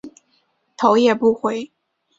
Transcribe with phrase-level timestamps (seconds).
[0.77, 1.71] 头也不回